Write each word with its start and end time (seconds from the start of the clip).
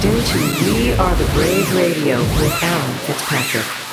Due 0.00 0.22
to 0.22 0.38
We 0.64 0.92
Are 0.92 1.16
the 1.16 1.24
Brave 1.32 1.74
Radio 1.74 2.18
with 2.20 2.62
Alan 2.62 2.98
Fitzpatrick. 2.98 3.87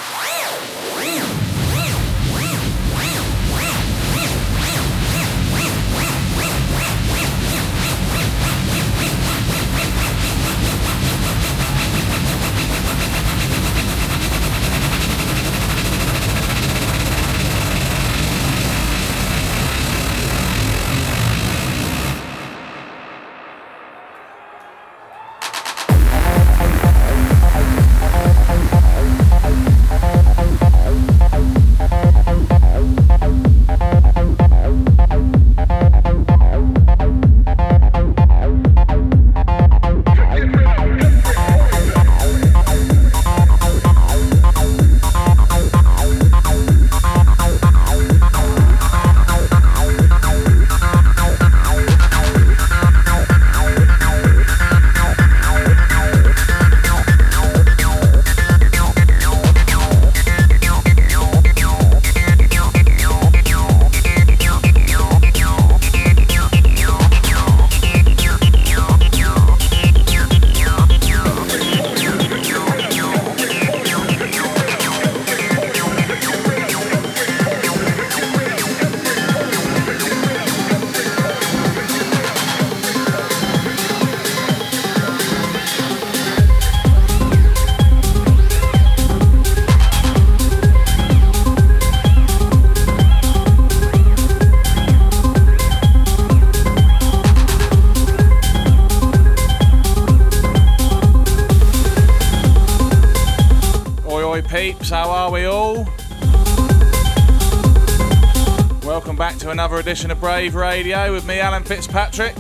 Edition 109.80 110.12
of 110.12 110.22
Brave 110.22 110.56
Radio 110.56 111.12
with 111.12 111.28
me, 111.28 111.40
Alan 111.42 111.64
Fitzpatrick. 111.64 112.38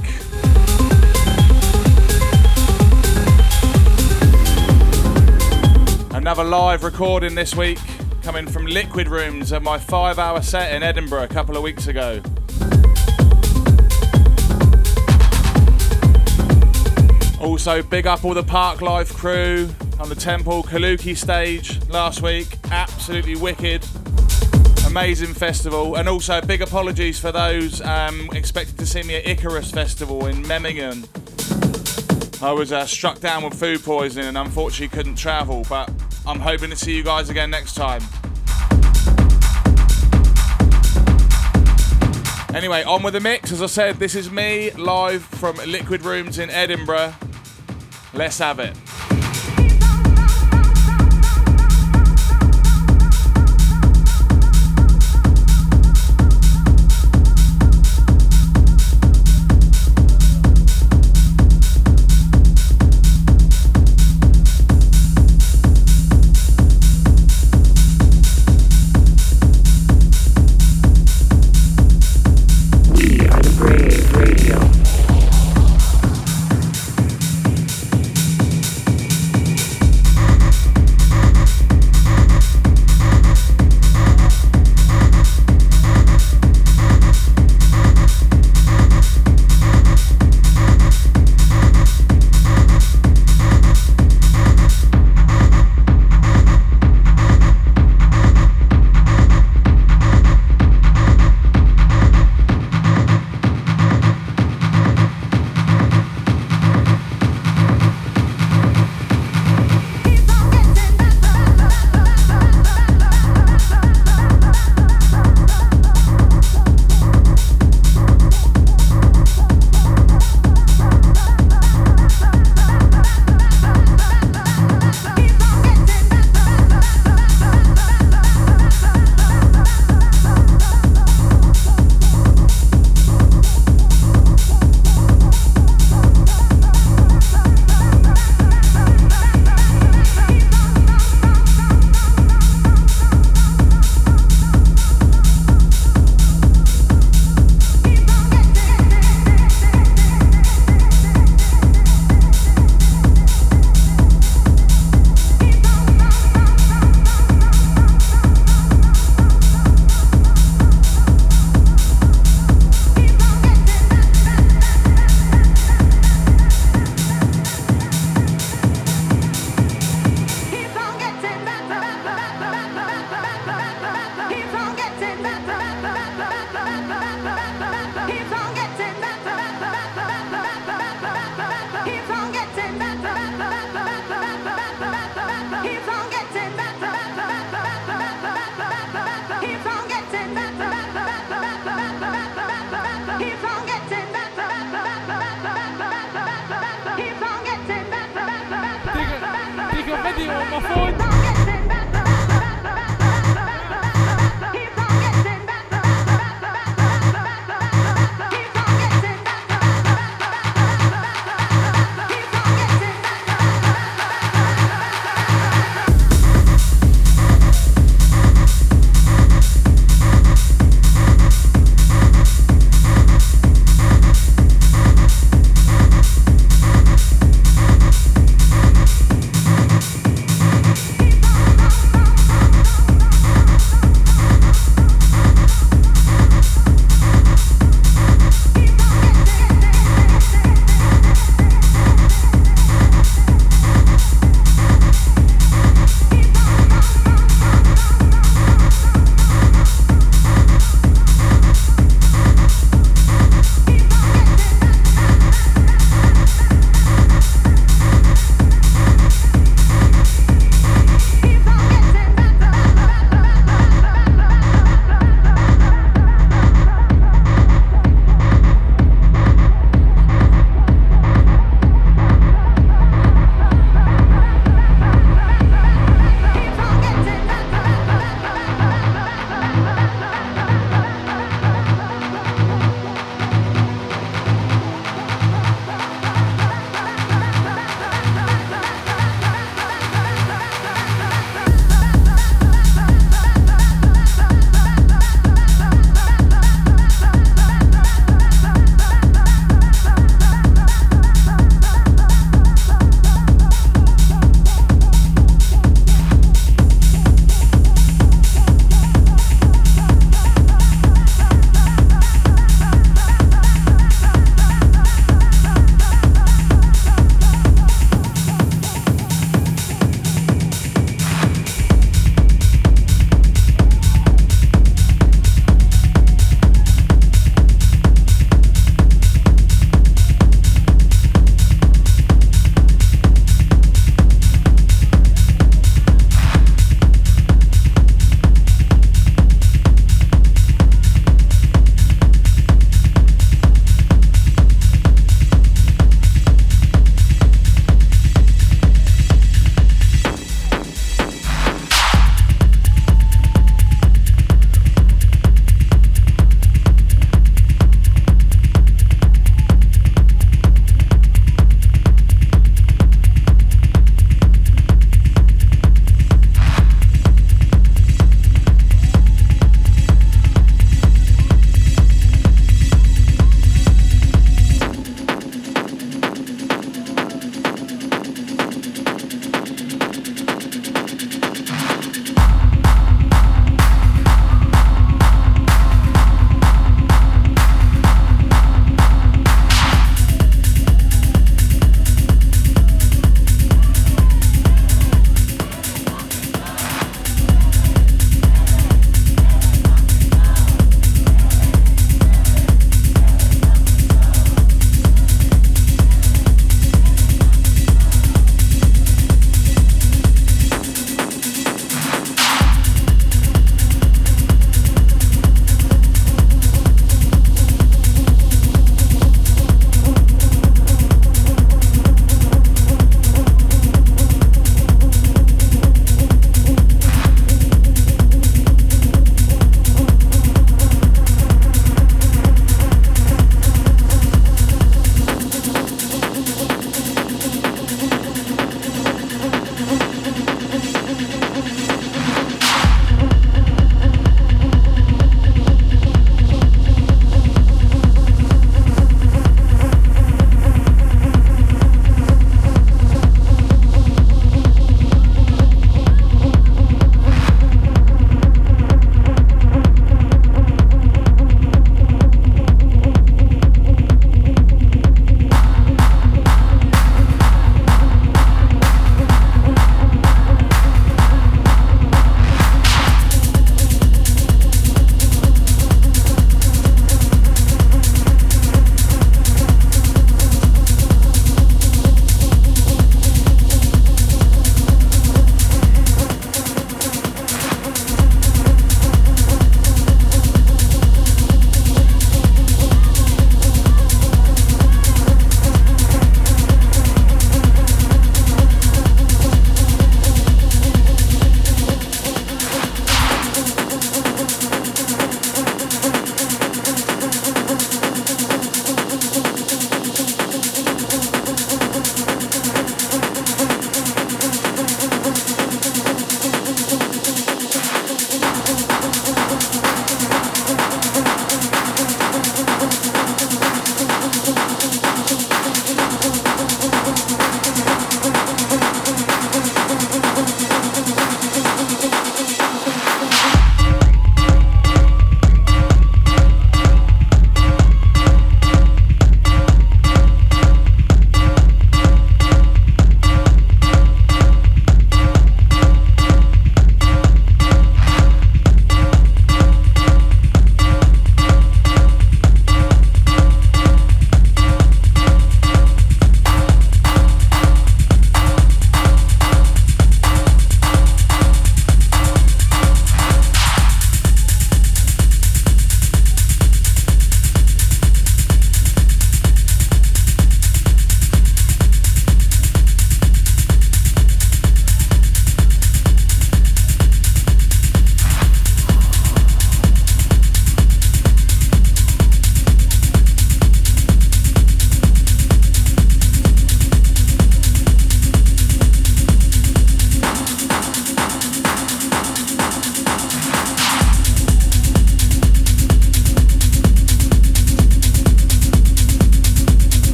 Another 6.15 6.45
live 6.45 6.85
recording 6.85 7.35
this 7.35 7.53
week 7.53 7.79
coming 8.23 8.47
from 8.47 8.65
Liquid 8.65 9.09
Rooms 9.09 9.51
at 9.51 9.61
my 9.61 9.77
five 9.77 10.17
hour 10.17 10.41
set 10.41 10.73
in 10.73 10.83
Edinburgh 10.83 11.23
a 11.23 11.27
couple 11.27 11.57
of 11.57 11.63
weeks 11.63 11.87
ago. 11.87 12.21
Also, 17.41 17.83
big 17.83 18.07
up 18.07 18.23
all 18.23 18.33
the 18.33 18.41
Park 18.41 18.81
Life 18.81 19.13
crew 19.13 19.69
on 19.99 20.09
the 20.09 20.15
Temple 20.15 20.63
Kaluki 20.63 21.15
stage 21.15 21.79
last 21.89 22.21
week. 22.21 22.47
Absolutely 22.71 23.35
wicked 23.35 23.85
amazing 24.95 25.33
festival, 25.33 25.95
and 25.95 26.07
also 26.07 26.39
big 26.39 26.61
apologies 26.61 27.19
for 27.19 27.29
those 27.29 27.81
um, 27.81 28.29
expected 28.31 28.77
to 28.77 28.85
see 28.85 29.03
me 29.03 29.15
at 29.15 29.25
Ikarus 29.25 29.73
Festival 29.73 30.27
in 30.27 30.41
Memmingen. 30.47 31.03
I 32.41 32.53
was 32.53 32.71
uh, 32.71 32.85
struck 32.85 33.19
down 33.19 33.43
with 33.43 33.59
food 33.59 33.83
poisoning 33.83 34.29
and 34.29 34.37
unfortunately 34.37 34.87
couldn't 34.87 35.15
travel, 35.15 35.65
but 35.67 35.91
I'm 36.25 36.39
hoping 36.39 36.69
to 36.69 36.77
see 36.77 36.95
you 36.95 37.03
guys 37.03 37.29
again 37.29 37.49
next 37.49 37.73
time. 37.73 38.01
Anyway, 42.55 42.83
on 42.83 43.03
with 43.03 43.15
the 43.15 43.19
mix. 43.21 43.51
As 43.51 43.61
I 43.61 43.65
said, 43.65 43.97
this 43.97 44.15
is 44.15 44.31
me 44.31 44.71
live 44.71 45.25
from 45.25 45.57
Liquid 45.57 46.05
Rooms 46.05 46.39
in 46.39 46.49
Edinburgh. 46.49 47.13
Let's 48.13 48.37
have 48.39 48.59
it. 48.59 48.77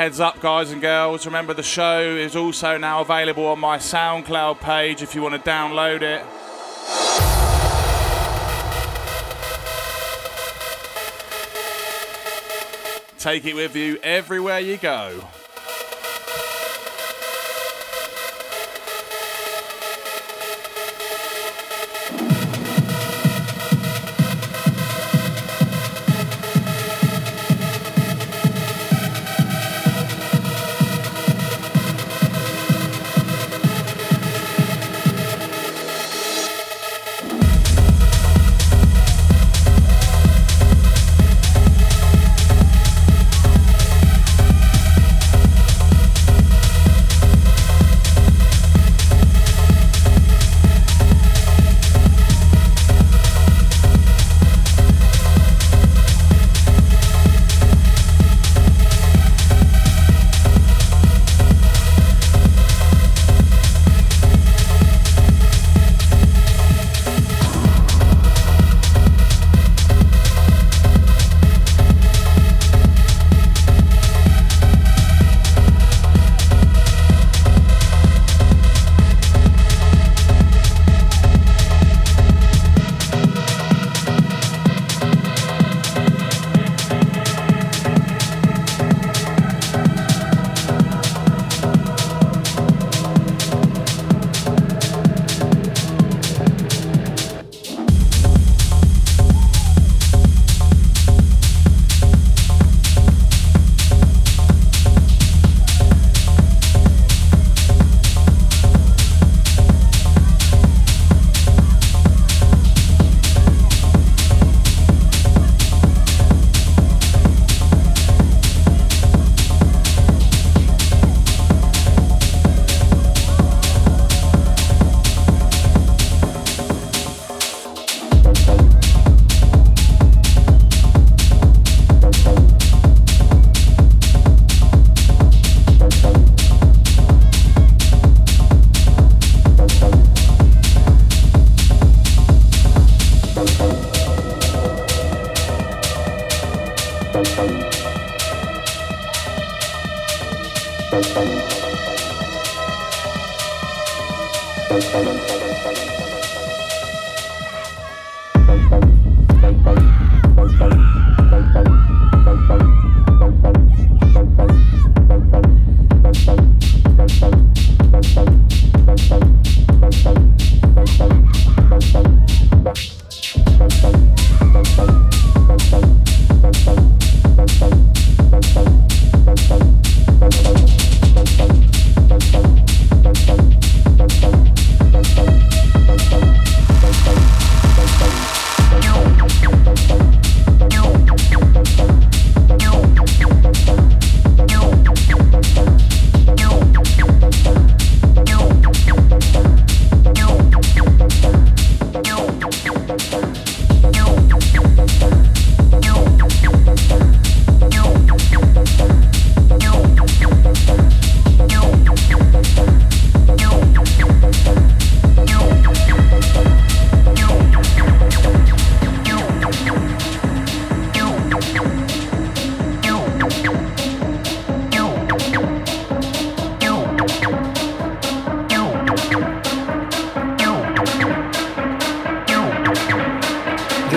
Heads 0.00 0.18
up, 0.18 0.40
guys 0.40 0.70
and 0.70 0.80
girls. 0.80 1.26
Remember, 1.26 1.52
the 1.52 1.62
show 1.62 2.00
is 2.00 2.34
also 2.34 2.78
now 2.78 3.02
available 3.02 3.44
on 3.44 3.60
my 3.60 3.76
SoundCloud 3.76 4.58
page 4.58 5.02
if 5.02 5.14
you 5.14 5.20
want 5.20 5.34
to 5.34 5.50
download 5.50 6.00
it. 6.00 6.24
Take 13.18 13.44
it 13.44 13.52
with 13.52 13.76
you 13.76 13.98
everywhere 14.02 14.60
you 14.60 14.78
go. 14.78 15.22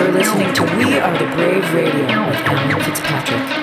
You're 0.04 0.12
listening 0.12 0.54
to 0.56 0.64
We 0.64 1.00
Are 1.00 1.18
the 1.18 1.34
Brave 1.34 1.74
Radio 1.74 2.28
with 2.28 2.36
Alan 2.40 2.82
Fitzpatrick. 2.84 3.63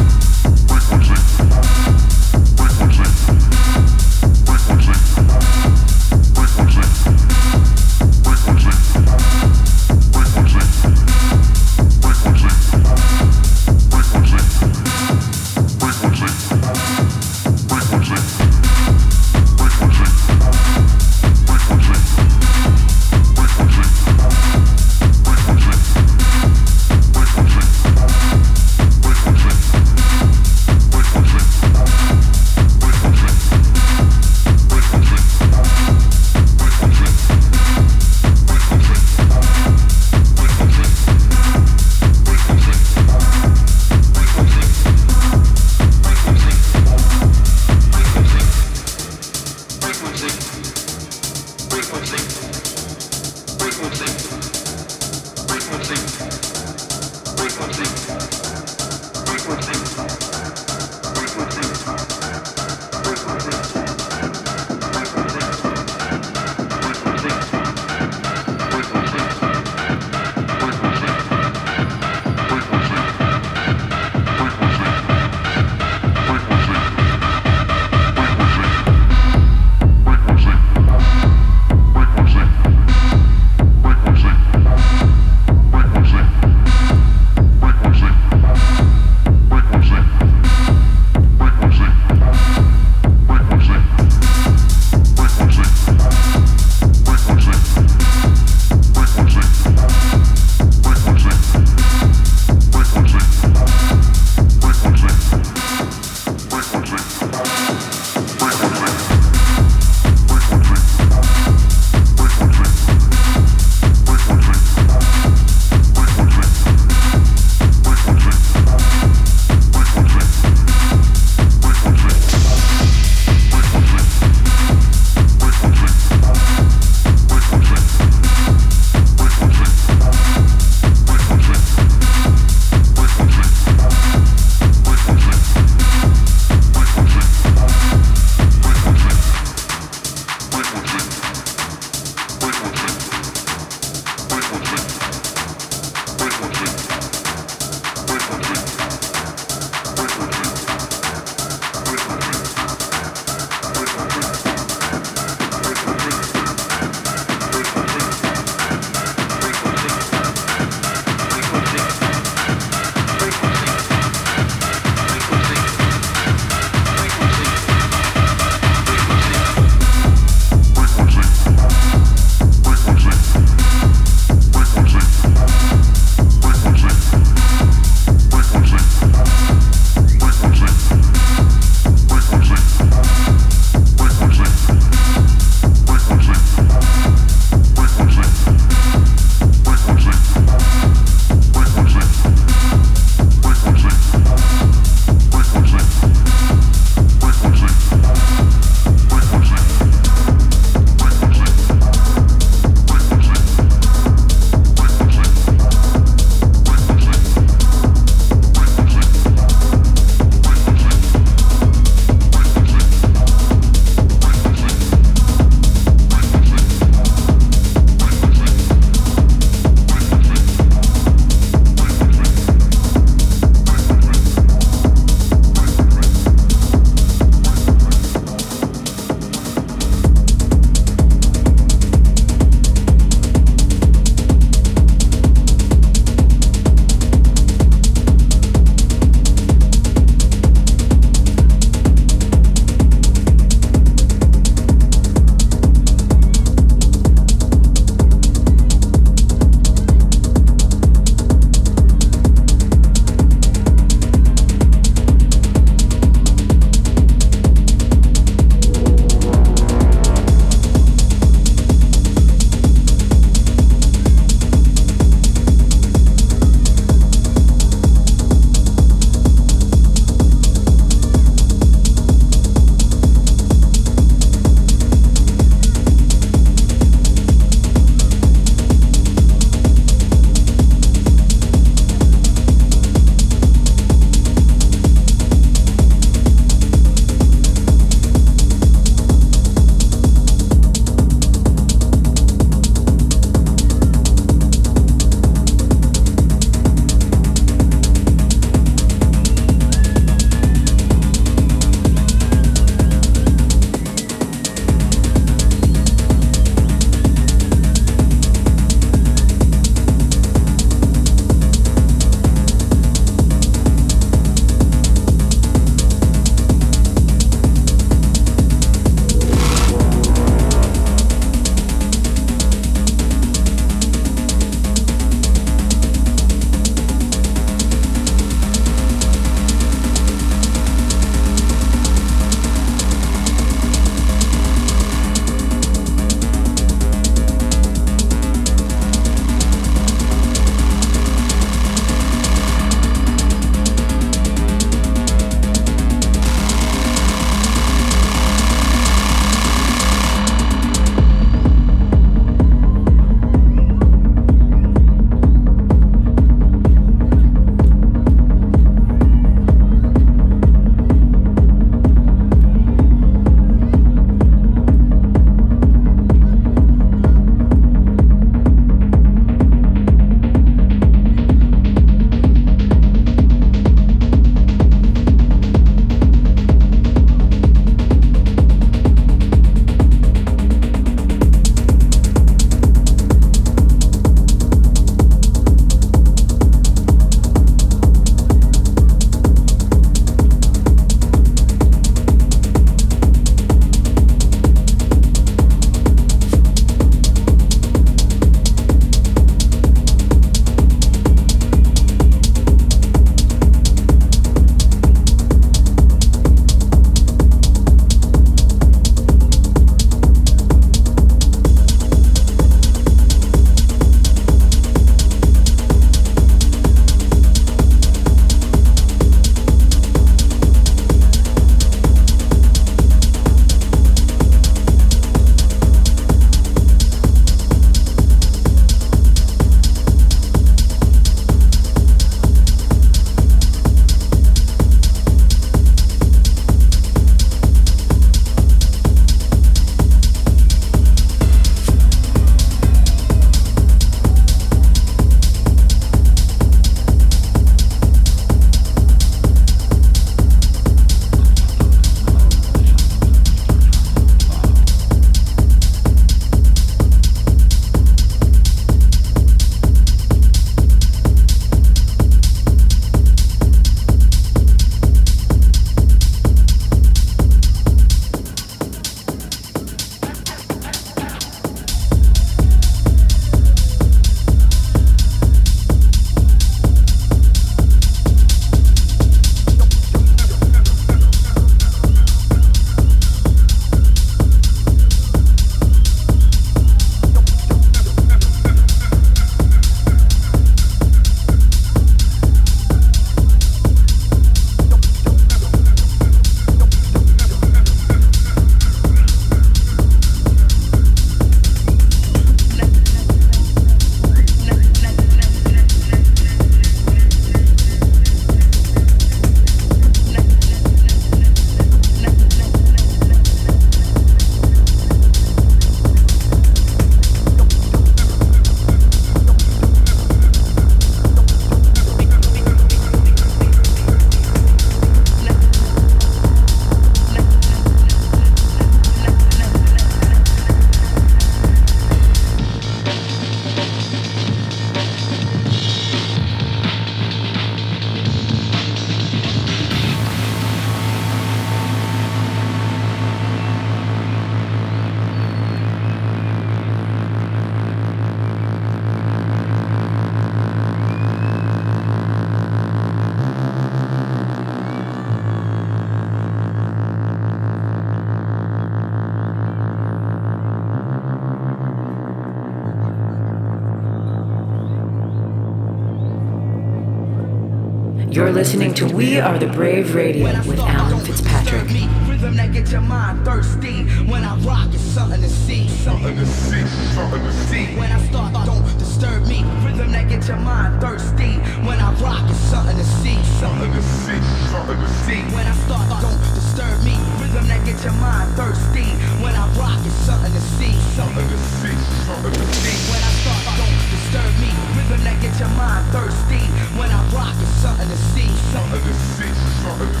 You're 568.16 568.32
listening 568.32 568.72
to 568.80 568.86
We 568.86 569.20
Are 569.20 569.38
the 569.38 569.46
Brave 569.46 569.94
Radio 569.94 570.24
with 570.48 570.58
Alan 570.58 571.04
Fitzpatrick. 571.04 571.68
Rhythm 572.08 572.34
that 572.40 572.72
your 572.72 572.80
mind 572.80 573.26
thirsty. 573.26 573.84
When 574.08 574.24
I 574.24 574.40
rock, 574.40 574.72
it's 574.72 574.80
something 574.80 575.20
to 575.20 575.28
see. 575.28 575.68
Something 575.68 576.16
to 576.16 576.24
see. 576.24 576.64
Something 576.96 577.20
to 577.20 577.32
see. 577.44 577.76
When 577.76 577.92
I 577.92 578.00
start, 578.08 578.32
don't 578.46 578.64
disturb 578.78 579.28
me. 579.28 579.44
Rhythm 579.60 579.92
that 579.92 580.08
your 580.26 580.38
mind 580.38 580.80
thirsty. 580.80 581.36
When 581.68 581.78
I 581.78 581.92
rock, 582.00 582.24
it's 582.30 582.40
something 582.40 582.78
to 582.78 582.84
see. 583.04 583.20
Something 583.36 583.70
to 583.70 583.82
see. 583.82 584.16
Something 584.48 584.80
to 584.80 584.88
see. 585.04 585.20
When 585.36 585.44
I 585.44 585.52
start, 585.68 586.00
don't 586.00 586.16
disturb 586.32 586.80
me. 586.88 586.96
Rhythm 587.20 587.44
that 587.52 587.68
your 587.68 587.92
mind 588.00 588.32
thirsty. 588.32 588.88
When 589.20 589.36
I 589.36 589.44
rock, 589.60 589.76
it's 589.84 589.92
something 590.08 590.32
to 590.32 590.40
see. 590.56 590.72
Something 590.96 591.28
to 591.28 591.36
see. 591.60 591.76
Something 592.08 592.32
to 592.32 592.46
see. 592.64 592.76
When 592.88 592.96
I 592.96 593.12
start, 593.20 593.60
don't 593.60 593.85
disturb 594.06 594.38
me. 594.38 594.50
Rhythm 594.76 595.02
that 595.04 595.20
get 595.20 595.38
your 595.38 595.48
mind 595.50 595.86
thirsty. 595.92 596.46
When 596.78 596.90
I 596.90 597.08
rock, 597.10 597.34
it's 597.40 597.50
something 597.62 597.88
to 597.88 597.96
see. 597.96 598.28
Something 598.52 598.82
to 598.82 598.94
see. 598.94 599.32
Something 599.62 599.90
to 599.92 600.00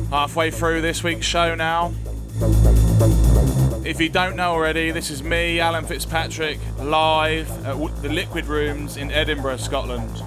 see. 0.00 0.10
Halfway 0.10 0.50
through 0.50 0.80
this 0.82 1.04
week's 1.04 1.26
show 1.26 1.54
now. 1.54 1.92
If 3.84 4.00
you 4.00 4.08
don't 4.08 4.36
know 4.36 4.52
already, 4.52 4.90
this 4.90 5.10
is 5.10 5.22
me, 5.22 5.60
Alan 5.60 5.84
Fitzpatrick, 5.84 6.58
live 6.78 7.50
at 7.66 7.76
the 8.02 8.08
Liquid 8.08 8.46
Rooms 8.46 8.96
in 8.96 9.12
Edinburgh, 9.12 9.58
Scotland. 9.58 10.22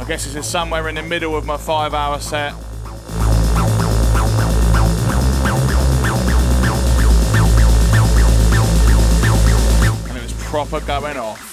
I 0.00 0.04
guess 0.06 0.24
this 0.24 0.36
is 0.36 0.46
somewhere 0.46 0.88
in 0.88 0.94
the 0.94 1.02
middle 1.02 1.36
of 1.36 1.44
my 1.44 1.56
five 1.56 1.92
hour 1.92 2.20
set. 2.20 2.54
Proper 10.54 10.78
going 10.86 11.16
off. 11.16 11.43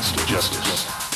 leads 0.00 0.12
to 0.12 0.26
justice. 0.26 1.09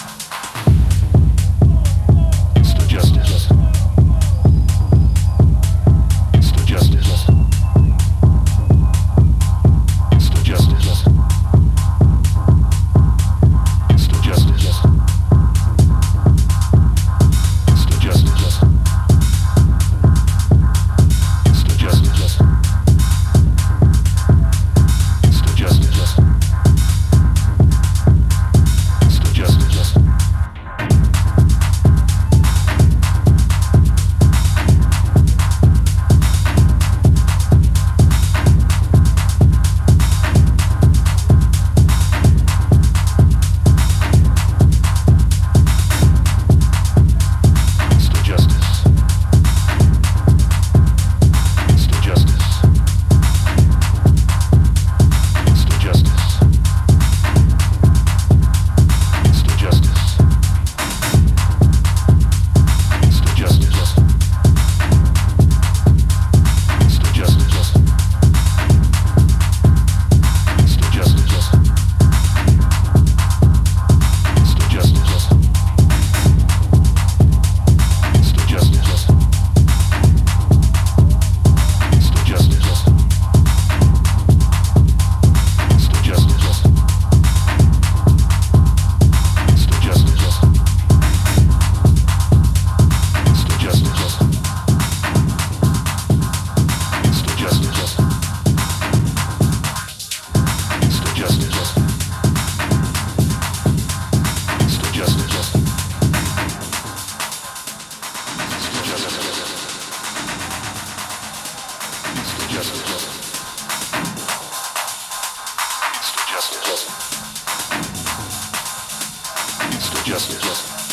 Just, 120.04 120.30
just. 120.42 120.83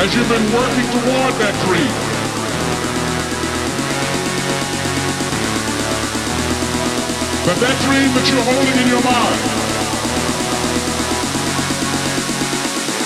as 0.00 0.14
you've 0.14 0.28
been 0.30 0.50
working 0.54 0.88
toward 0.96 1.34
that 1.36 1.52
dream. 1.68 1.92
But 7.44 7.56
that 7.60 7.76
dream 7.84 8.08
that 8.16 8.24
you're 8.32 8.46
holding 8.48 8.76
in 8.80 8.88
your 8.88 9.04
mind, 9.04 9.40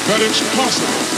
that 0.06 0.20
it's 0.22 0.40
possible. 0.54 1.13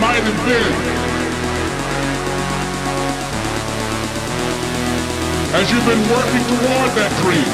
might 0.00 0.22
have 0.22 0.40
been. 0.46 0.74
As 5.54 5.70
you've 5.70 5.86
been 5.86 6.04
working 6.10 6.44
toward 6.50 6.90
that 6.98 7.12
dream. 7.22 7.50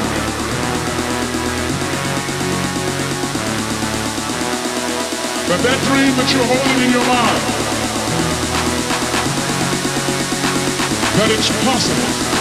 But 5.49 5.61
that 5.66 5.78
dream 5.88 6.12
that 6.16 6.28
you're 6.32 6.47
holding 6.47 6.80
in 6.86 6.91
your 6.93 7.07
mind, 7.11 7.43
that 11.18 11.30
it's 11.30 11.51
possible. 11.64 12.39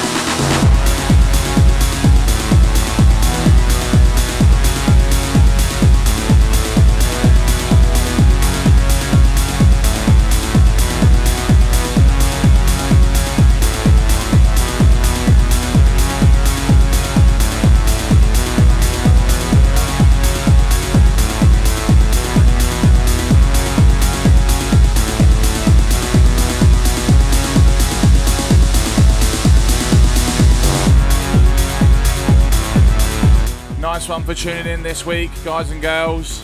One 34.09 34.23
for 34.23 34.33
tuning 34.33 34.65
in 34.65 34.81
this 34.81 35.05
week, 35.05 35.29
guys 35.43 35.69
and 35.69 35.81
girls. 35.81 36.43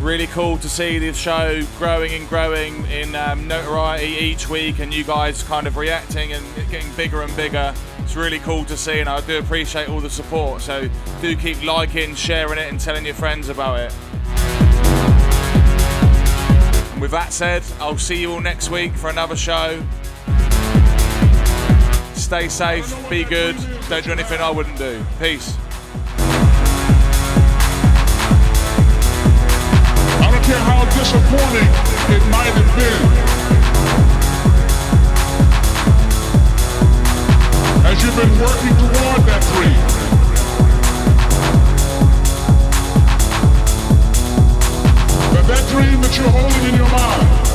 Really 0.00 0.26
cool 0.26 0.58
to 0.58 0.68
see 0.68 0.98
this 0.98 1.16
show 1.16 1.62
growing 1.78 2.12
and 2.12 2.28
growing 2.28 2.84
in 2.86 3.14
um, 3.14 3.46
notoriety 3.46 4.06
each 4.06 4.48
week, 4.48 4.80
and 4.80 4.92
you 4.92 5.04
guys 5.04 5.44
kind 5.44 5.68
of 5.68 5.76
reacting 5.76 6.32
and 6.32 6.44
getting 6.68 6.90
bigger 6.94 7.22
and 7.22 7.34
bigger. 7.36 7.72
It's 7.98 8.16
really 8.16 8.40
cool 8.40 8.64
to 8.64 8.76
see, 8.76 8.98
and 8.98 9.08
I 9.08 9.20
do 9.20 9.38
appreciate 9.38 9.88
all 9.88 10.00
the 10.00 10.10
support. 10.10 10.62
So 10.62 10.88
do 11.20 11.36
keep 11.36 11.62
liking, 11.62 12.16
sharing 12.16 12.58
it, 12.58 12.68
and 12.68 12.80
telling 12.80 13.04
your 13.04 13.14
friends 13.14 13.48
about 13.48 13.78
it. 13.78 13.94
And 16.92 17.00
with 17.00 17.12
that 17.12 17.32
said, 17.32 17.62
I'll 17.78 17.98
see 17.98 18.20
you 18.20 18.32
all 18.32 18.40
next 18.40 18.68
week 18.68 18.94
for 18.94 19.10
another 19.10 19.36
show. 19.36 19.80
Stay 22.32 22.48
safe, 22.48 22.88
be 23.10 23.24
good, 23.24 23.54
don't 23.90 24.02
do 24.02 24.10
anything 24.10 24.40
I 24.40 24.48
wouldn't 24.48 24.78
do. 24.78 25.04
Peace. 25.20 25.54
I 30.16 30.30
don't 30.32 30.42
care 30.42 30.56
how 30.64 30.86
disappointing 30.96 31.68
it 32.08 32.22
might 32.32 32.54
have 32.56 32.72
been. 32.74 33.02
As 37.84 38.02
you've 38.02 38.16
been 38.16 38.34
working 38.40 38.76
toward 38.80 39.26
that 39.28 39.42
dream. 39.52 39.82
But 45.34 45.44
that 45.48 45.68
dream 45.68 46.00
that 46.00 46.16
you're 46.16 46.30
holding 46.30 46.64
in 46.70 46.76
your 46.76 46.88
mind, 46.88 47.51